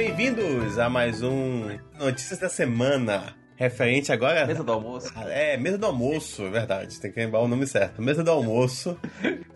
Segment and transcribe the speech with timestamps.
[0.00, 3.34] bem-vindos a mais um Notícias da Semana.
[3.56, 4.44] Referente agora.
[4.46, 5.10] Mesa do almoço.
[5.30, 7.00] É, mesa do almoço, é verdade.
[7.00, 8.02] Tem que lembrar o nome certo.
[8.02, 8.98] Mesa do almoço.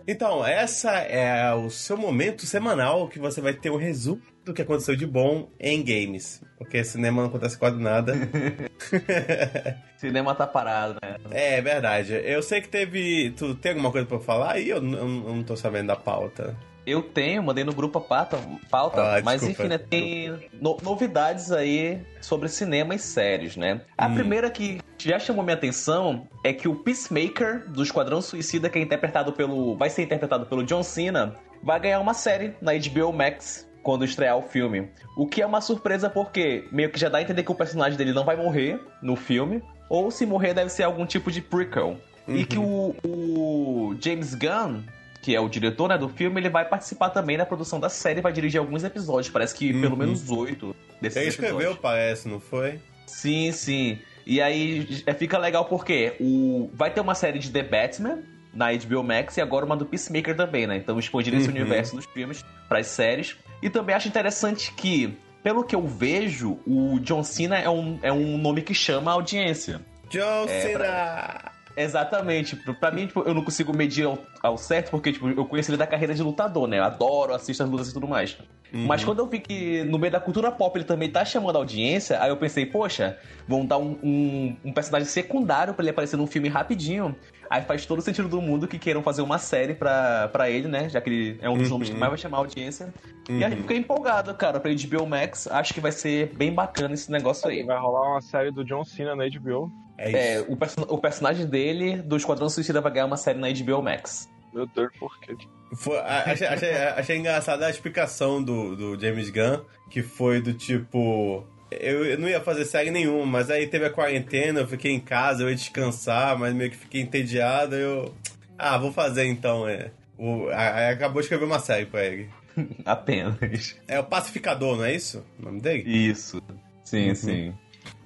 [0.09, 4.63] Então, essa é o seu momento semanal que você vai ter um resumo do que
[4.63, 6.43] aconteceu de bom em games.
[6.57, 8.15] Porque cinema não acontece quase nada.
[9.99, 11.17] Cinema tá parado, né?
[11.31, 12.15] É, é verdade.
[12.25, 13.35] Eu sei que teve.
[13.37, 14.71] Tu tem alguma coisa pra falar aí?
[14.71, 16.57] Eu, não- eu não tô sabendo da pauta.
[16.91, 18.39] Eu tenho, mandei no grupo a pauta,
[18.71, 23.81] pauta Ah, mas enfim, né, tem no- novidades aí sobre cinema e séries, né?
[23.97, 24.15] A Hum.
[24.15, 28.83] primeira que já chamou minha atenção é que o Peacemaker do Esquadrão Suicida, que é
[28.83, 29.77] interpretado pelo.
[29.77, 34.37] vai ser interpretado pelo John Cena, vai ganhar uma série na HBO Max quando estrear
[34.37, 34.91] o filme.
[35.17, 37.97] O que é uma surpresa porque meio que já dá a entender que o personagem
[37.97, 41.97] dele não vai morrer no filme, ou se morrer deve ser algum tipo de prequel.
[42.29, 44.83] E que o, o James Gunn,
[45.23, 48.21] que é o diretor né, do filme, ele vai participar também da produção da série,
[48.21, 49.97] vai dirigir alguns episódios, parece que pelo Uhum.
[49.99, 51.53] menos oito desses Ele episódios.
[51.53, 52.81] escreveu, parece, não foi?
[53.07, 53.99] Sim, sim.
[54.27, 58.21] E aí é, fica legal porque o vai ter uma série de The Batman
[58.55, 60.77] na HBO Max e agora uma do Peacemaker também, né?
[60.77, 61.55] Então expandir esse Uhum.
[61.55, 63.37] universo dos filmes para as séries.
[63.63, 68.13] E também acho interessante que, pelo que eu vejo, o John Cena é um, é
[68.13, 69.81] um nome que chama a audiência.
[70.09, 71.53] John É, Cena!
[71.77, 72.57] Exatamente.
[72.57, 75.79] Pra- mim, tipo, eu não consigo medir ao, ao certo, porque tipo, eu conheço ele
[75.79, 76.79] da carreira de lutador, né?
[76.79, 78.37] Eu adoro, assisto as lutas e tudo mais.
[78.73, 78.87] Uhum.
[78.87, 81.59] Mas quando eu vi que no meio da cultura pop ele também tá chamando a
[81.59, 83.19] audiência, aí eu pensei, poxa,
[83.49, 87.15] vão dar um, um, um personagem secundário pra ele aparecer num filme rapidinho.
[87.49, 90.69] Aí faz todo o sentido do mundo que queiram fazer uma série pra, pra ele,
[90.69, 90.89] né?
[90.89, 91.75] Já que ele é um dos Uhum.
[91.75, 92.95] nomes que mais vai chamar a audiência.
[93.29, 93.63] E aí Uhum.
[93.63, 95.49] fiquei empolgado, cara, pra HBO Max.
[95.49, 97.65] Acho que vai ser bem bacana esse negócio aí.
[97.65, 99.69] Vai rolar uma série do John Cena na HBO.
[100.03, 103.49] É É, o, perso- o personagem dele, do Esquadrão Suicida, vai ganhar uma série na
[103.51, 104.29] HBO Max.
[104.53, 105.37] Meu Deus, por quê?
[105.77, 109.61] Foi- achei, achei, achei engraçada a explicação do, do James Gunn,
[109.91, 111.45] que foi do tipo.
[111.71, 114.99] Eu, eu não ia fazer série nenhuma, mas aí teve a quarentena, eu fiquei em
[114.99, 118.13] casa, eu ia descansar, mas meio que fiquei entediado, eu.
[118.59, 119.91] Ah, vou fazer então, é.
[120.19, 122.29] O, aí acabou de escrever uma série pra ele.
[122.85, 123.77] Apenas.
[123.87, 125.25] É o Pacificador, não é isso?
[125.39, 125.85] O nome dele?
[125.89, 126.43] Isso.
[126.85, 127.15] Sim, Uhum.
[127.15, 127.55] sim.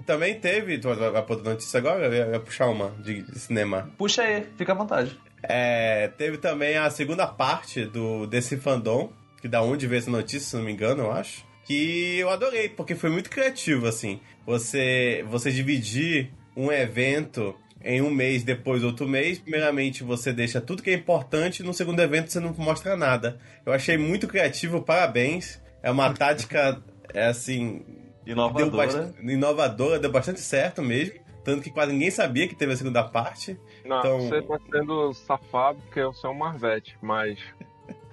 [0.07, 0.79] Também teve.
[0.79, 2.07] Tu vai, pôr notícia agora?
[2.07, 3.91] Eu ia, puxar uma de, cinema.
[3.97, 5.19] Puxa aí, fica à vontade.
[5.43, 10.41] É, teve também a segunda parte do desse fandom, que da onde veio essa notícia,
[10.41, 11.45] se não me engano, eu acho.
[11.65, 14.21] Que eu adorei, porque foi muito criativo, assim.
[14.47, 19.39] Você, você dividir um evento em um mês, depois outro mês.
[19.39, 23.39] Primeiramente, você deixa tudo que é importante, no segundo evento você não mostra nada.
[23.65, 25.61] Eu achei muito criativo, parabéns.
[25.83, 26.83] É uma tática,
[27.13, 27.84] é assim,
[28.27, 28.71] Inovadora.
[28.87, 31.23] bast- inovadora, deu bastante certo mesmo.
[31.45, 33.61] Tanto que quase ninguém sabia que teve a segunda parte.
[33.85, 37.39] Não, Então- você tá sendo safado porque eu sou um Marvete, mas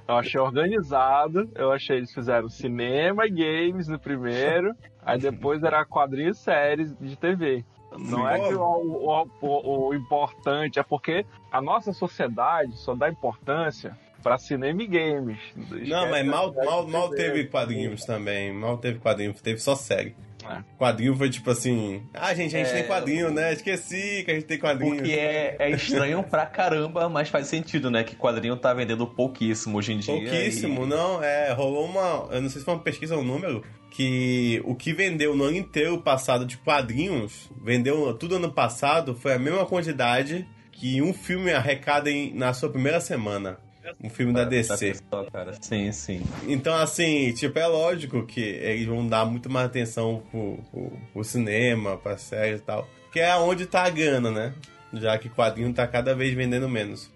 [0.08, 5.86] eu achei organizado, eu achei eles fizeram cinema e games no primeiro, aí depois era
[5.86, 7.64] quadrinhos e séries de TV.
[7.98, 13.10] Não é que o, o- o- o importante, é porque a nossa sociedade só dá
[13.10, 15.38] importância pra cinema e games.
[15.88, 18.52] Não, mas mal, mal, mal teve quadrinhos também.
[18.54, 20.16] Mal teve quadrinhos, teve só série.
[20.44, 20.64] É.
[20.78, 22.02] Quadrinho foi tipo assim.
[22.14, 23.54] Ah, gente, a gente É, tem quadrinho, né?
[23.54, 25.00] Esqueci que a gente tem quadrinho.
[25.00, 28.04] O que é, é estranho pra caramba, mas faz sentido, né?
[28.04, 30.12] Que quadrinho tá vendendo pouquíssimo hoje em dia.
[30.16, 31.24] Pouquíssimo, e- não.
[31.24, 32.28] É, rolou uma.
[32.34, 33.64] Eu não sei se foi uma pesquisa ou um número.
[33.92, 39.34] Que o que vendeu no ano inteiro passado de quadrinhos, vendeu tudo ano passado, foi
[39.34, 43.59] a mesma quantidade que um filme arrecada em- na sua primeira semana.
[44.03, 44.96] Um filme da DC.
[45.31, 45.53] cara.
[45.59, 46.22] Sim, sim.
[46.47, 51.24] Então, assim, tipo, é lógico que eles vão dar muito mais atenção pro, pro, pro
[51.24, 52.88] cinema, pra série e tal.
[53.12, 54.53] Que é onde tá a grana, né?
[54.94, 57.12] Já que quadrinho tá cada vez vendendo menos.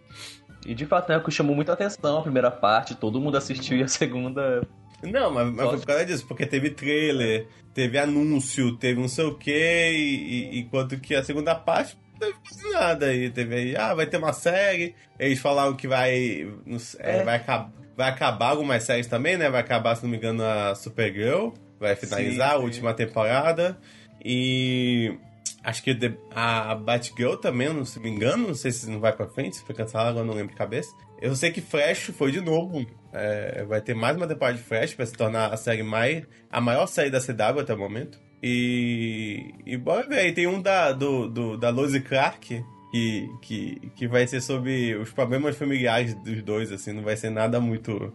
[0.65, 3.77] E de fato, né, o que chamou muita atenção a primeira parte, todo mundo assistiu
[3.77, 4.61] e a segunda.
[5.03, 9.25] Não, mas, mas foi por causa disso, porque teve trailer, teve anúncio, teve não sei
[9.25, 13.29] o quê, e, e- enquanto que a segunda parte teve quase nada aí.
[13.29, 16.47] Teve aí, ah, vai ter uma série, eles falaram que vai.
[16.79, 17.23] sei, é, É.
[17.23, 19.49] vai, acab- vai acabar algumas séries também, né?
[19.49, 21.49] Vai acabar, se não me engano, a Supergirl,
[21.79, 22.63] vai finalizar Sim, a sim.
[22.63, 23.77] última temporada.
[24.23, 25.17] E.
[25.63, 25.97] Acho que
[26.35, 29.63] a Batgirl também, não se me engano, não sei se não vai pra frente, se
[29.65, 30.91] foi cancelado, agora não lembro de cabeça.
[31.19, 32.85] Eu sei que Flash foi de novo.
[33.11, 36.23] é, vai ter mais uma temporada de Flash pra se tornar a série mais.
[36.51, 38.19] a maior série da CW até o momento.
[38.45, 39.53] E.
[39.65, 42.63] E bora ver aí, tem um da, do, do, da Lois Clark.
[42.91, 47.29] Que, que, que vai ser sobre os problemas familiares dos dois, assim, não vai ser
[47.29, 48.13] nada muito.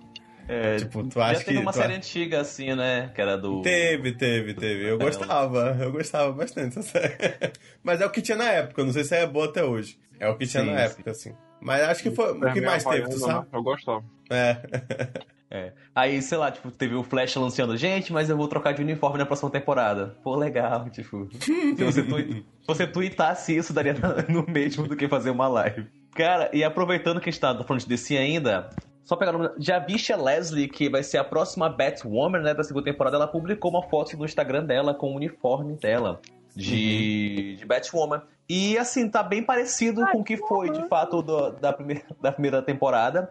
[0.49, 3.11] É, Tipo, tu já acha teve que- uma série acha- antiga, assim, né?
[3.15, 3.61] Que era do.
[3.61, 4.89] Teve, teve, teve.
[4.89, 7.15] Eu gostava, eu gostava bastante dessa série.
[7.85, 9.99] Mas é o que tinha na época, não sei se é boa até hoje.
[10.19, 10.85] É o que tinha Sim, na sim.
[10.95, 11.33] época, assim.
[11.61, 12.25] Mas acho que foi.
[12.27, 13.41] O que Superman mais teve, tu sabe?
[13.41, 13.47] né?
[13.53, 14.05] Eu gostava.
[14.31, 14.57] É.
[15.51, 15.73] É.
[15.93, 19.19] Aí, sei lá, tipo, teve o Flash anunciando, gente, mas eu vou trocar de uniforme
[19.19, 20.17] na próxima temporada.
[20.23, 21.29] Pô, legal, tipo.
[21.43, 22.47] se você, tui...
[22.65, 23.95] você tweetasse isso, daria
[24.29, 25.87] no mesmo do que fazer uma live.
[26.15, 28.71] Cara, e aproveitando que a gente tá falando desse ainda,
[29.05, 32.63] só pegar o Já viste a Leslie, que vai ser a próxima Batwoman, né, da
[32.63, 36.21] segunda temporada, ela publicou uma foto no Instagram dela com o uniforme dela
[36.55, 37.57] de, uhum.
[37.57, 38.23] de Batwoman.
[38.53, 42.33] E assim, tá bem parecido com o que foi de fato do, da, primeira, da
[42.33, 43.31] primeira temporada.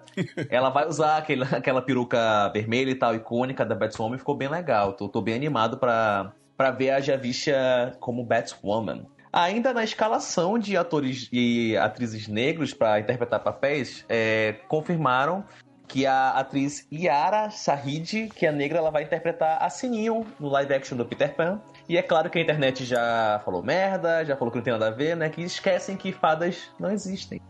[0.49, 4.93] Ela vai usar aquele, aquela peruca vermelha e tal, icônica da Batwoman, ficou bem legal.
[4.93, 9.07] Tô, tô bem animado pra, pra ver a Javisha como Batwoman.
[9.33, 15.43] Ainda na escalação de atores e atrizes negros para interpretar papéis, é, confirmaram
[15.85, 20.73] que a atriz Yara Shahid, que é negra, ela vai interpretar a Sininho no live
[20.73, 21.59] action do Peter Pan.
[21.89, 24.89] E é claro que a internet já falou merda, já falou que não tem nada
[24.89, 25.27] a ver, né?
[25.27, 27.41] Que esquecem que fadas não existem.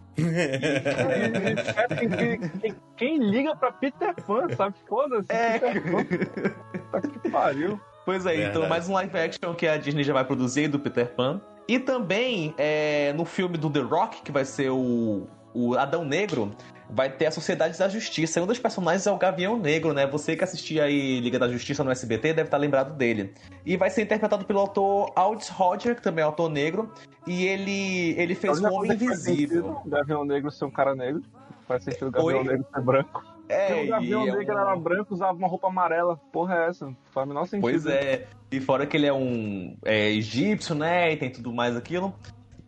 [2.62, 4.76] quem, quem, liga pra Peter Pan, sabe?
[4.88, 5.30] Foda-se.
[5.30, 5.60] É.
[7.22, 7.78] que pariu.
[8.06, 11.14] Pois é, então mais um live action que a Disney já vai produzir do Peter
[11.14, 11.42] Pan.
[11.68, 16.56] E também é, no filme do The Rock, que vai ser o, o Adão Negro,
[16.90, 18.40] vai ter a Sociedade da Justiça.
[18.40, 20.08] E um dos personagens é o Gavião Negro, né?
[20.08, 23.34] Você que assistia aí Liga da Justiça no SBT deve estar lembrado dele.
[23.66, 26.92] E vai ser interpretado pelo autor Aldous Hodger, que também é autor negro.
[27.28, 29.80] E ele, ele fez o Homem Invisível.
[29.86, 31.22] O Gavião Negro ser um cara negro.
[31.68, 32.44] Faz sentido o Gavião Oi?
[32.44, 33.24] Negro ser branco.
[33.48, 34.60] É, o Gavião é Negro um...
[34.60, 36.20] era branco usava uma roupa amarela.
[36.32, 36.94] Porra, é essa?
[37.12, 37.62] Faz o menor sentido.
[37.62, 38.28] Pois é.
[38.52, 41.14] E fora que ele é um é, egípcio, né?
[41.14, 42.14] E tem tudo mais aquilo.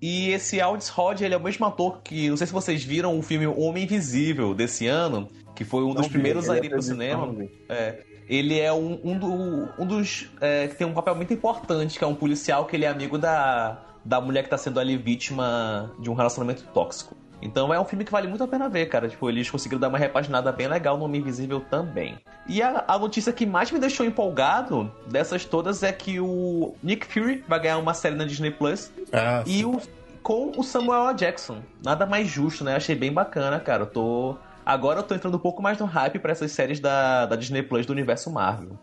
[0.01, 3.17] E esse Aldis Rod, ele é o mesmo ator que, não sei se vocês viram
[3.19, 6.69] o filme Homem Invisível desse ano, que foi um não dos vi, primeiros a ir
[6.69, 7.35] pro cinema.
[7.69, 11.99] É, ele é um, um, do, um dos é, que tem um papel muito importante,
[11.99, 14.97] que é um policial que ele é amigo da, da mulher que tá sendo ali
[14.97, 17.15] vítima de um relacionamento tóxico.
[17.41, 19.09] Então é um filme que vale muito a pena ver, cara.
[19.09, 22.17] Tipo, eles conseguiram dar uma repaginada bem legal no Homem Invisível também.
[22.47, 27.05] E a, a, notícia que mais me deixou empolgado dessas todas é que o Nick
[27.05, 28.91] Fury vai ganhar uma série na Disney Plus.
[29.11, 29.81] Ah, e o,
[30.21, 31.17] com o Samuel L.
[31.17, 31.61] Jackson.
[31.83, 32.75] Nada mais justo, né?
[32.75, 33.83] Achei bem bacana, cara.
[33.83, 34.37] Eu tô.
[34.63, 37.63] Agora eu tô entrando um pouco mais no hype para essas séries da, da Disney
[37.63, 38.77] Plus do universo Marvel.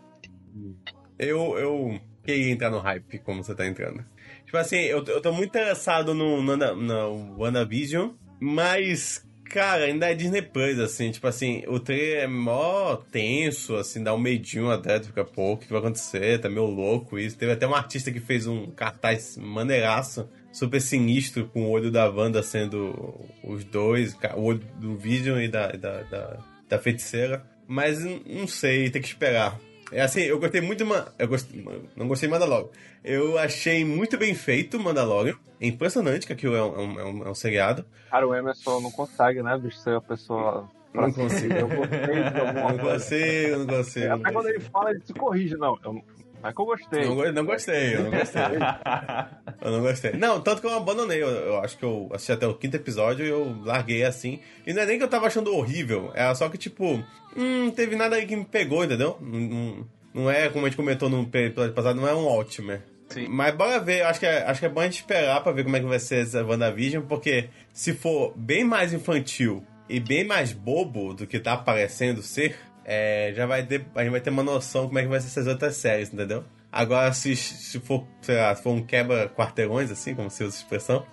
[1.17, 4.03] Eu, eu queria entrar no hype como você tá entrando.
[4.45, 8.09] Tipo assim, eu, eu tô muito interessado no, no, no WandaVision
[8.39, 14.03] mas, cara, ainda é Disney Plus, assim, tipo assim, o trailer é mó tenso, assim,
[14.03, 16.39] dá um medinho até, fica, pô, o que vai acontecer?
[16.39, 17.37] Tá meio louco isso.
[17.37, 22.09] Teve até um artista que fez um cartaz maneiraço, super sinistro, com o olho da
[22.09, 26.37] Wanda sendo os dois, o olho do Vision e da, da, da,
[26.67, 27.43] da feiticeira.
[27.67, 29.59] Mas não sei, tem que esperar.
[29.91, 31.65] É assim, eu gostei muito de Eu gostei,
[31.95, 32.69] não gostei de Mandalorian.
[33.03, 35.35] Eu achei muito bem feito Mandalorian.
[35.59, 37.85] É impressionante que aquilo é um, é um, é um seriado.
[38.09, 40.69] Cara, o Emerson não consegue, né, bicho, ser a pessoa.
[40.93, 41.53] Não consigo.
[41.53, 44.13] Eu gostei de alguma Não consigo, não consigo.
[44.13, 45.55] Até quando ele fala, ele se corrige.
[45.55, 46.03] Não, eu,
[46.41, 47.05] mas que eu gostei.
[47.05, 48.41] Não, não gostei, eu não gostei.
[49.61, 50.11] eu não gostei.
[50.13, 51.21] Não, tanto que eu abandonei.
[51.21, 54.39] Eu, eu, acho que eu assisti até o quinto episódio e eu larguei assim.
[54.65, 57.03] E não é nem que eu tava achando horrível, é só que, tipo,
[57.35, 59.17] hum, teve nada aí que me pegou, entendeu?
[59.21, 62.83] Não, não é, como a gente comentou no episódio passado, não é um Ultimate.
[63.09, 63.27] Sim.
[63.27, 65.63] Mas bora ver, acho que, é, acho que é bom a gente esperar pra ver
[65.63, 70.23] como é que vai ser essa WandaVision, porque se for bem mais infantil e bem
[70.23, 72.55] mais bobo do que tá parecendo ser,
[72.91, 75.27] é, já vai ter, a gente vai ter uma noção como é que vai ser
[75.27, 76.43] essas outras séries, entendeu?
[76.71, 80.59] Agora, se, se for, sei lá, se for um quebra-quarteirões, assim, como se usa a
[80.59, 81.05] expressão,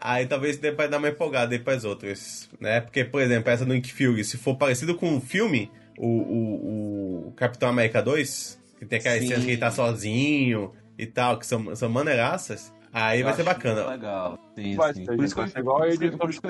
[0.00, 2.80] aí talvez dê pra dar uma empolgada aí pras outras, né?
[2.80, 7.28] Porque, por exemplo, essa do Nick Fury, se for parecido com um filme, o, o,
[7.28, 11.46] o Capitão América 2, que tem aquelas cenas que ele tá sozinho e tal, que
[11.46, 13.88] são, são maneiraças, aí eu vai ser bacana.
[13.88, 14.38] Legal.
[14.54, 15.04] Sim, vai sim.
[15.04, 16.40] Ser, por isso que eu, igual ele por isso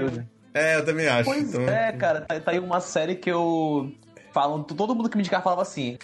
[0.53, 1.25] É, eu também acho.
[1.25, 1.67] Pois então...
[1.67, 3.91] é, cara, tá, tá aí uma série que eu
[4.35, 5.97] falam, todo mundo que me indicava falava assim: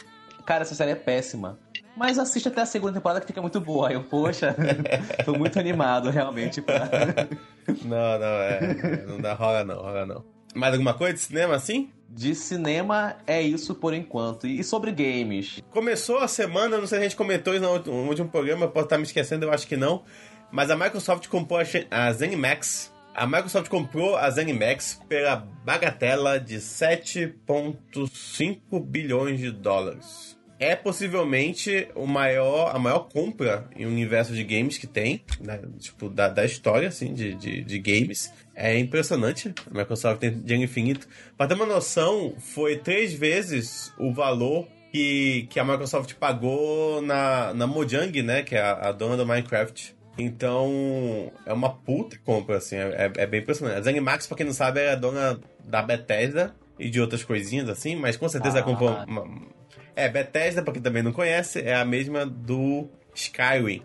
[0.46, 1.58] Cara, essa série é péssima.
[1.96, 3.88] Mas assiste até a segunda temporada que fica muito boa.
[3.88, 4.56] Aí eu, poxa,
[5.24, 6.88] tô muito animado realmente pra.
[7.84, 9.04] não, não, é.
[9.06, 10.24] Não dá rola não, rola não.
[10.54, 11.90] Mais alguma coisa de cinema assim?
[12.08, 14.46] De cinema é isso por enquanto.
[14.46, 15.62] E sobre games?
[15.70, 18.96] Começou a semana, não sei se a gente comentou isso no último programa, posso estar
[18.96, 20.02] me esquecendo, eu acho que não.
[20.50, 21.60] Mas a Microsoft comprou
[21.90, 30.38] a ZeniMax a Microsoft comprou a ZeniMax pela bagatela de 7,5 bilhões de dólares.
[30.58, 35.58] É possivelmente o maior, a maior compra em um universo de games que tem, né?
[35.78, 38.30] tipo, da, da história, assim, de, de, de, games.
[38.54, 39.54] É impressionante.
[39.70, 41.08] A Microsoft tem dinheiro infinito.
[41.36, 47.54] Para ter uma noção, foi três vezes o valor que, que a Microsoft pagou na,
[47.54, 48.42] na Mojang, né?
[48.42, 49.96] Que é a, a dona do Minecraft.
[50.18, 53.78] Então, é uma puta compra, assim, é, é bem impressionante.
[53.78, 57.68] A Zenimax, pra quem não sabe, é a dona da Bethesda e de outras coisinhas
[57.68, 58.62] assim, mas com certeza ah.
[58.62, 59.24] comprou uma...
[59.94, 63.82] É, Bethesda, pra quem também não conhece, é a mesma do Skyrim.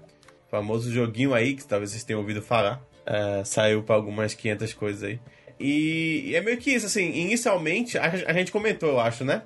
[0.50, 2.82] Famoso joguinho aí, que talvez vocês tenham ouvido falar.
[3.06, 5.20] É, saiu pra algumas 500 coisas aí.
[5.60, 9.44] E, e, é meio que isso, assim, inicialmente, a, a gente comentou, eu acho, né?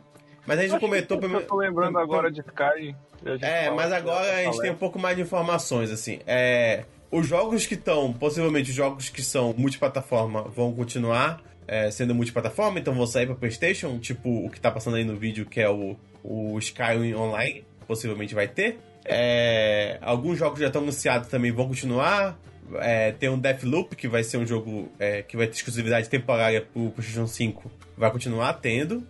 [0.50, 1.22] Mas a gente comentou...
[1.22, 2.96] Eu tô lembrando agora de Skyrim.
[3.40, 6.22] É, mas agora a gente tem um pouco mais de informações, assim.
[6.26, 12.16] É, os jogos que estão, possivelmente os jogos que são multiplataforma, vão continuar é, sendo
[12.16, 15.62] multiplataforma, então vão sair pra PlayStation, tipo o que tá passando aí no vídeo, que
[15.62, 18.80] é o, o Skyrim Online, possivelmente vai ter.
[19.06, 22.40] É, alguns jogos já estão anunciados também vão continuar.
[22.78, 26.62] É, tem um Deathloop, que vai ser um jogo é, que vai ter exclusividade temporária
[26.62, 29.06] pro PlayStation 5, vai continuar tendo.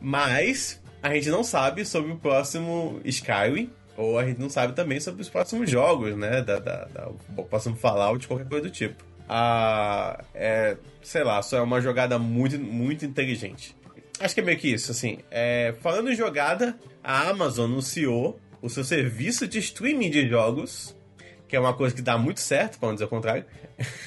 [0.00, 5.00] Mas a gente não sabe sobre o próximo Skyrim, ou a gente não sabe também
[5.00, 6.42] sobre os próximos jogos, né?
[6.42, 9.04] Da, da, da, o próximo Fallout, qualquer coisa do tipo.
[9.28, 13.76] Ah, é, sei lá, só é uma jogada muito, muito inteligente.
[14.20, 15.18] Acho que é meio que isso, assim.
[15.30, 20.96] É, falando em jogada, a Amazon anunciou o seu serviço de streaming de jogos,
[21.46, 23.44] que é uma coisa que dá muito certo, para não dizer o contrário.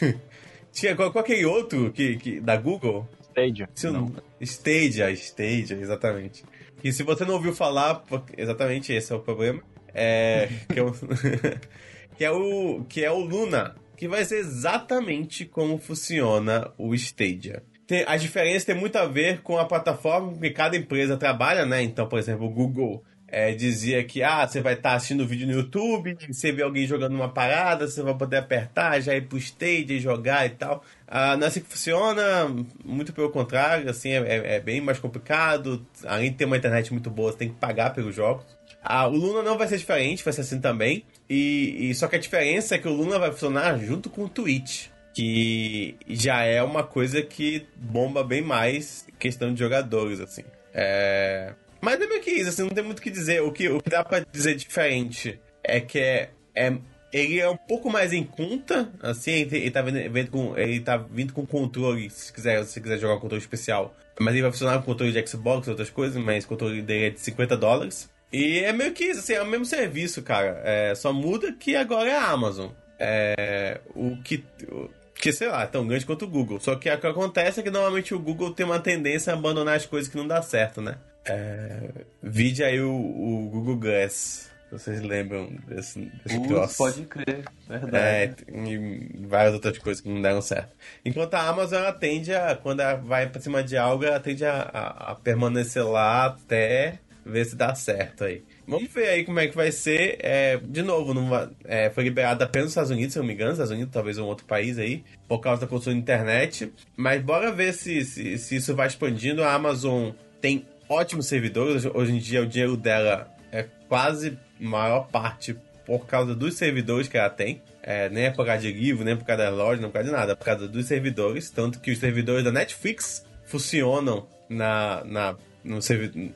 [0.71, 3.07] Tinha qualquer outro que, que, da Google.
[3.31, 3.69] Stadia.
[3.83, 4.13] Não.
[4.39, 6.43] Stadia, Stadia, exatamente.
[6.83, 8.03] E se você não ouviu falar,
[8.37, 9.61] exatamente esse é o problema.
[9.93, 10.91] É, que, é o,
[12.17, 17.63] que, é o, que é o Luna, que vai ser exatamente como funciona o Stadia.
[17.85, 21.83] Tem, as diferenças têm muito a ver com a plataforma que cada empresa trabalha, né?
[21.83, 25.47] Então, por exemplo, o Google é, dizia que ah, você vai estar tá assistindo vídeo
[25.47, 29.37] no YouTube, você vê alguém jogando uma parada, você vai poder apertar, já ir pro
[29.37, 30.83] stage jogar e tal.
[31.07, 34.99] Ah, não é assim que funciona, muito pelo contrário, assim, é, é, é, bem mais
[34.99, 35.85] complicado.
[36.05, 38.45] Além de ter uma internet muito boa, você tem que pagar pelos jogos.
[38.83, 41.05] Ah, o Luna não vai ser diferente, vai ser assim também.
[41.29, 44.29] E, e, só que a diferença é que o Luna vai funcionar junto com o
[44.29, 44.87] Twitch.
[45.13, 50.43] Que já é uma coisa que bomba bem mais questão de jogadores, assim.
[50.73, 53.41] É, mas é meio que isso, assim, não tem muito o que dizer.
[53.41, 56.73] O que, o que dá pra dizer diferente é que é, é
[57.11, 60.97] ele é um pouco mais em conta, assim, ele, ele tá vindo, com, ele tá
[60.97, 63.95] vindo com controle, se quiser, se quiser jogar um controle especial.
[64.19, 67.07] Mas ele vai funcionar com controle de Xbox e outras coisas, mas o controle dele
[67.07, 68.09] é de 50 dólares.
[68.31, 70.61] E é meio que isso, assim, é o mesmo serviço, cara.
[70.63, 72.69] É, só muda que agora é a Amazon.
[72.97, 74.45] É, o que.
[74.69, 76.59] O, que, sei lá, é tão grande quanto o Google.
[76.59, 79.75] Só que o que acontece é que normalmente o Google tem uma tendência a abandonar
[79.75, 80.97] as coisas que não dá certo, né?
[81.25, 81.89] É,
[82.21, 84.49] vide aí o, o Google Glass.
[84.71, 86.77] Vocês lembram desse, desse troço?
[86.77, 88.45] Pode crer, verdade.
[88.47, 90.71] É, e várias outras coisas que não deram certo.
[91.03, 94.45] Enquanto a Amazon ela tende a, quando ela vai pra cima de algo, ela tende
[94.45, 98.43] a, a, a permanecer lá até ver se dá certo aí.
[98.65, 100.17] Vamos ver aí como é que vai ser.
[100.21, 103.51] É, de novo, numa, é, foi liberado apenas nos Estados Unidos, se não me engano,
[103.51, 106.71] Estados Unidos, talvez um outro país aí, por causa da construção da internet.
[106.95, 109.43] Mas bora ver se, se, se isso vai expandindo.
[109.43, 111.85] A Amazon tem ótimos servidores.
[111.85, 115.55] Hoje em dia o dinheiro dela é quase maior parte
[115.85, 117.61] por causa dos servidores que ela tem.
[117.81, 120.09] É, nem é por causa de livro, nem por causa da loja, nem por causa
[120.09, 120.33] de nada.
[120.33, 121.49] É por causa dos servidores.
[121.49, 125.79] Tanto que os servidores da Netflix funcionam na, na, no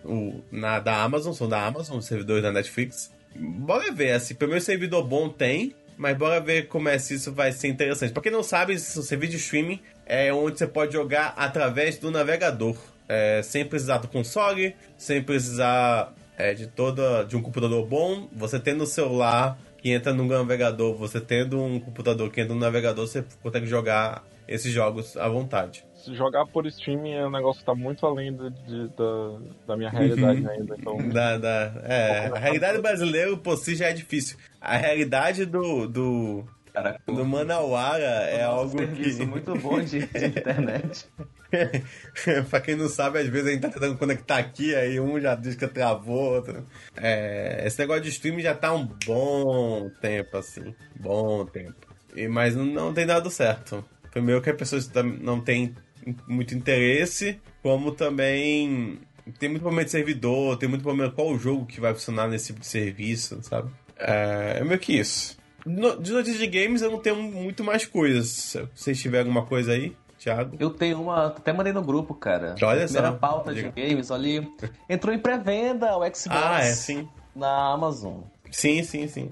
[0.06, 3.14] o, na da Amazon, são da Amazon, os servidores da Netflix.
[3.36, 7.52] Bora ver, assim, menos servidor bom tem, mas bora ver como é se isso vai
[7.52, 8.14] ser interessante.
[8.14, 12.10] Pra quem não sabe, o serviço de streaming é onde você pode jogar através do
[12.10, 18.28] navegador é, sem precisar do console, sem precisar é, de toda de um computador bom.
[18.34, 22.60] Você tendo o celular que entra no navegador, você tendo um computador que entra no
[22.60, 25.84] navegador, você consegue jogar esses jogos à vontade.
[26.14, 29.90] Jogar por streaming é um negócio que tá muito além de, de, da, da minha
[29.90, 30.50] realidade uhum.
[30.50, 30.76] ainda.
[30.78, 30.98] Então...
[31.10, 34.38] Da, da, é, a realidade brasileira por si já é difícil.
[34.62, 39.26] A realidade do, do, Cara, do Manauara é algo que...
[39.26, 41.08] muito bom de, de internet.
[42.50, 45.36] pra quem não sabe, às vezes a gente tá tentando conectar aqui, aí um já
[45.36, 46.66] diz que travou, outro.
[46.96, 50.74] É, esse negócio de streaming já tá um bom tempo, assim.
[51.00, 51.96] Bom tempo.
[52.16, 53.84] E, mas não, tem dado certo.
[54.12, 54.90] Primeiro que as pessoas
[55.22, 55.76] não têm
[56.28, 59.00] muito interesse, como também
[59.40, 62.48] tem muito problema de servidor, tem muito problema qual o jogo que vai funcionar nesse
[62.48, 63.72] tipo de serviço, sabe?
[63.98, 65.38] É, é meio que isso.
[65.66, 68.28] No, de notícias de games eu não tenho muito mais coisas.
[68.28, 69.96] Se vocês tiverem alguma coisa aí.
[70.18, 70.56] Thiago?
[70.60, 72.56] Eu tenho uma, até mandei no grupo, cara.
[72.62, 73.18] Olha primeira só.
[73.18, 73.72] pauta Diga.
[73.72, 74.52] de games ali.
[74.90, 77.08] Entrou em pré-venda o Xbox ah, é, sim.
[77.36, 78.22] na Amazon.
[78.52, 79.32] Sim, sim, sim.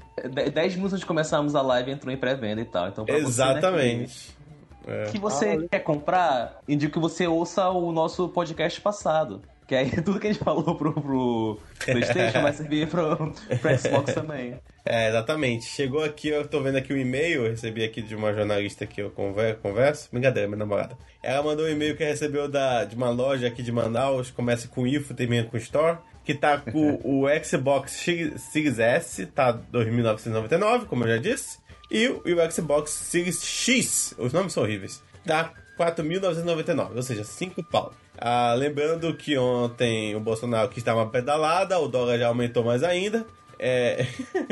[0.53, 2.89] Dez minutos de começarmos a live entrou em pré-venda e tal.
[2.89, 4.35] Então, Exatamente.
[4.83, 5.11] Você, né, que, é.
[5.11, 9.41] que você ah, quer comprar, indico que você ouça o nosso podcast passado.
[9.67, 13.15] Que aí tudo que a gente falou pro, pro PlayStation vai servir pro,
[13.61, 14.59] pro Xbox também.
[14.85, 15.65] É, exatamente.
[15.65, 18.85] Chegou aqui, eu tô vendo aqui o um e-mail, eu recebi aqui de uma jornalista
[18.85, 19.61] que eu converso.
[19.61, 20.09] converso.
[20.11, 20.97] Brincadeira, minha namorada.
[21.21, 24.85] Ela mandou um e-mail que recebeu da, de uma loja aqui de Manaus, começa com
[24.85, 31.15] IFO, termina com Store, que tá com o Xbox Series S, tá 2.999, como eu
[31.15, 36.95] já disse, e o, e o Xbox Series X, os nomes são horríveis, tá 4.999,
[36.95, 37.93] ou seja, 5 pau.
[38.17, 42.83] Ah, lembrando que ontem o Bolsonaro quis dar uma pedalada, o dólar já aumentou mais
[42.83, 43.25] ainda.
[43.57, 44.05] É...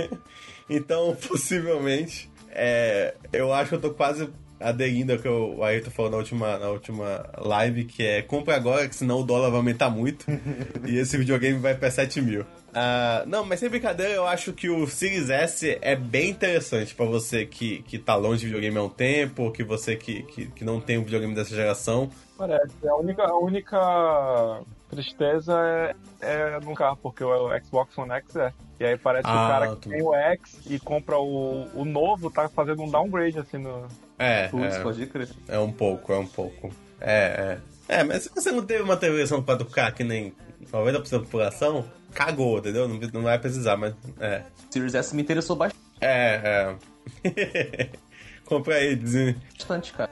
[0.69, 3.15] então, possivelmente, é...
[3.31, 4.29] eu acho que eu tô quase
[4.61, 8.87] aderindo ao que o Ayrton falou na última, na última live, que é compra agora,
[8.87, 10.25] que senão o dólar vai aumentar muito
[10.87, 12.41] e esse videogame vai para 7 mil.
[12.41, 17.05] Uh, não, mas sem brincadeira, eu acho que o Series S é bem interessante para
[17.05, 20.63] você que, que tá longe de videogame há um tempo, que você que, que, que
[20.63, 22.09] não tem um videogame dessa geração.
[22.37, 22.87] Parece.
[22.87, 28.53] A única, a única tristeza é, é no carro, porque o Xbox One X é.
[28.79, 31.67] E aí parece ah, que o ah, cara que tem o X e compra o,
[31.75, 33.87] o novo tá fazendo um downgrade assim no.
[34.21, 35.29] É, Putz, é, pode crer.
[35.47, 36.71] É um pouco, é um pouco.
[36.99, 37.97] É, é.
[37.99, 40.33] É, mas se você não teve uma televisão pra tocar que nem
[40.71, 42.87] 90% da população, cagou, entendeu?
[42.87, 43.95] Não, não vai precisar, mas.
[44.19, 44.43] É.
[44.69, 45.81] Series S me interessou bastante.
[45.99, 46.77] É,
[47.23, 47.89] é.
[48.51, 49.33] Compre aí, diz...
[49.57, 50.11] Bastante, cara.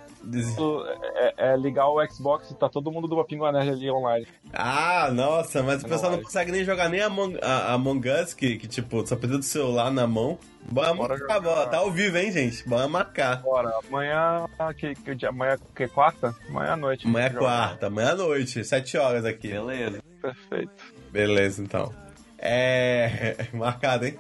[1.18, 4.26] É, é, ligar o Xbox e tá todo mundo do Pinguim Nerd ali online.
[4.54, 8.58] Ah, nossa, mas o pessoal não consegue nem jogar nem Among, a, Among Us, que,
[8.58, 10.40] que tipo, só precisa do celular na mão.
[10.72, 11.68] Bora, Bora marcar, bora.
[11.68, 12.66] Tá ao vivo, hein, gente?
[12.66, 13.42] Bora marcar.
[13.42, 13.74] Bora.
[13.86, 16.34] Amanhã, que, que, amanhã que quarta?
[16.48, 17.06] Amanhã à noite.
[17.06, 19.50] Amanhã é quarta, amanhã à noite, sete horas aqui.
[19.50, 20.02] Beleza.
[20.22, 20.72] Perfeito.
[21.12, 21.94] Beleza, então.
[22.38, 23.48] É.
[23.52, 24.18] Marcado, hein?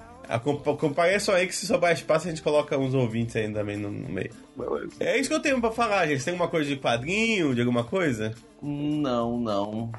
[0.77, 4.09] Compareçam aí que se sobrar espaço a gente coloca uns ouvintes aí também no, no
[4.09, 4.31] meio.
[4.55, 4.93] Beleza.
[4.99, 6.23] É isso que eu tenho pra falar, gente.
[6.23, 8.33] Tem alguma coisa de quadrinho, de alguma coisa?
[8.61, 9.91] Não, não.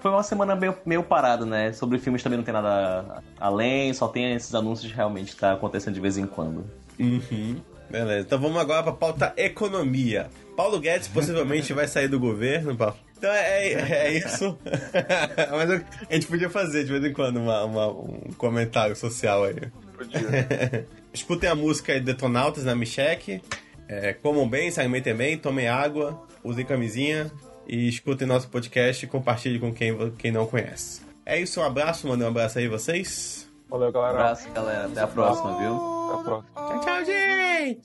[0.00, 1.72] Foi uma semana meio, meio parada, né?
[1.72, 5.94] Sobre filmes também não tem nada além, só tem esses anúncios realmente que tá acontecendo
[5.94, 6.64] de vez em quando.
[6.98, 7.60] Uhum.
[7.90, 10.28] Beleza, então vamos agora pra pauta economia.
[10.56, 12.96] Paulo Guedes possivelmente vai sair do governo, Paulo.
[13.16, 14.58] Então é, é, é isso.
[15.50, 19.56] Mas a gente podia fazer de vez em quando uma, uma um comentário social aí.
[19.96, 20.86] Podia.
[21.12, 23.40] Escutem a música aí Detonautas na Micheque.
[23.88, 27.30] É, comam bem, se alimentem bem, tomem água, usem camisinha
[27.66, 31.00] e escutem nosso podcast e compartilhem com quem, quem não conhece.
[31.24, 33.48] É isso, um abraço, mandei um abraço aí vocês.
[33.68, 34.14] Valeu, galera.
[34.14, 34.86] Um abraço, galera.
[34.86, 35.74] Até a próxima, viu?
[35.74, 36.52] Até a próxima.
[36.54, 37.80] Tchau, tchau, gente!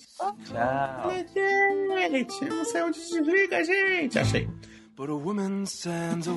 [0.46, 1.12] Tchau.
[2.12, 4.20] Gente, eu não sei onde desliga, gente.
[4.20, 4.50] Achei.
[5.02, 6.34] But a woman stands a